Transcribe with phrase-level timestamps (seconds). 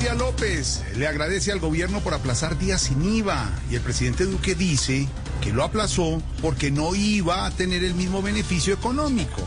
[0.00, 4.54] Claudia López le agradece al gobierno por aplazar días sin IVA y el presidente Duque
[4.54, 5.06] dice
[5.42, 9.46] que lo aplazó porque no iba a tener el mismo beneficio económico.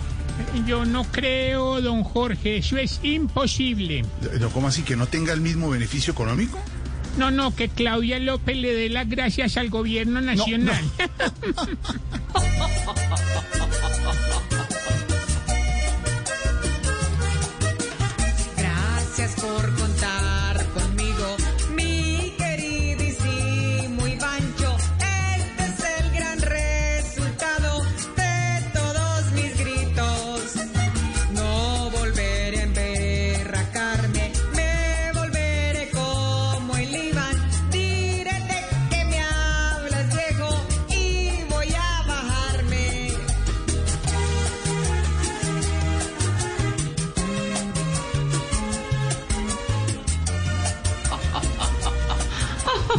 [0.67, 4.05] Yo no creo, don Jorge, eso es imposible.
[4.39, 6.59] ¿No, ¿Cómo así que no tenga el mismo beneficio económico?
[7.17, 10.83] No, no, que Claudia López le dé las gracias al gobierno nacional.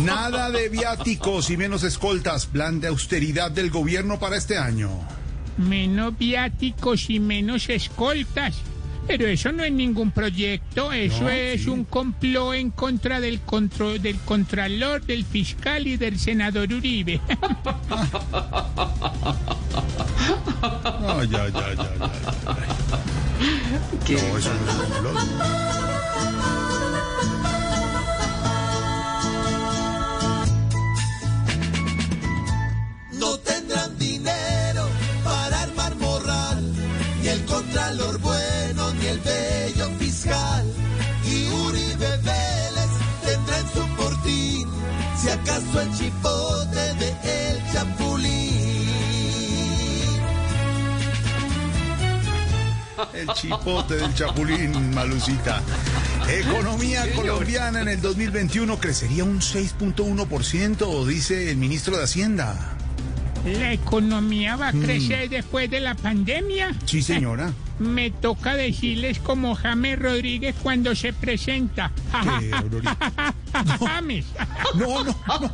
[0.01, 2.47] Nada de viáticos y menos escoltas.
[2.47, 4.91] Plan de austeridad del gobierno para este año.
[5.57, 8.57] Menos viáticos y menos escoltas.
[9.07, 11.69] Pero eso no es ningún proyecto, eso No, es sí.
[11.69, 17.21] un complot en contra del control del contralor, del fiscal y del senador Uribe.
[21.07, 22.11] Ay, ay, ay, ay, ay,
[22.47, 22.57] ay.
[24.09, 26.64] No, eso no es un complot.
[42.05, 42.91] Uribe Vélez
[43.25, 44.69] tendrá en su portín,
[45.21, 47.09] si acaso el chipote de
[47.51, 48.45] El Chapulín.
[53.13, 55.63] El chipote del chapulín, Malucita.
[56.29, 62.77] Economía colombiana en el 2021 crecería un 6.1%, dice el ministro de Hacienda.
[63.45, 66.75] La economía va a crecer después de la pandemia.
[66.87, 67.53] Sí, señora.
[67.79, 71.91] Me toca decirles como James Rodríguez cuando se presenta.
[72.41, 73.35] ¿Qué, Aurorita?
[73.81, 74.27] James.
[74.75, 75.51] No, no, no.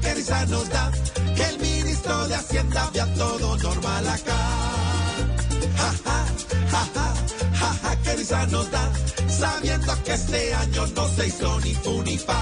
[0.00, 0.90] Que risa nos da
[1.36, 4.36] que el ministro de Hacienda vea todo normal acá.
[5.76, 6.24] Jaja,
[6.70, 7.14] jaja,
[7.54, 8.90] jaja, que risa nos da
[9.28, 12.38] sabiendo que este año no se hizo ni fu ni fa.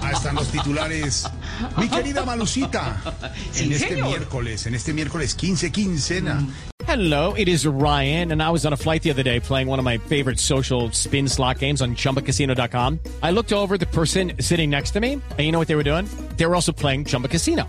[0.00, 1.28] Ahí están los titulares.
[1.76, 3.00] Mi querida Malucita,
[3.56, 6.46] en este miércoles, en este miércoles 15 quincena.
[6.86, 9.78] Hello, it is Ryan, and I was on a flight the other day playing one
[9.78, 13.00] of my favorite social spin slot games on chumbacasino.com.
[13.22, 15.84] I looked over the person sitting next to me, and you know what they were
[15.84, 16.08] doing?
[16.36, 17.68] They were also playing Chumba Casino.